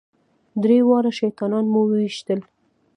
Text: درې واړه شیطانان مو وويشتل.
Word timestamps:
درې 0.63 0.77
واړه 0.87 1.11
شیطانان 1.19 1.65
مو 1.73 1.81
وويشتل. 1.89 2.39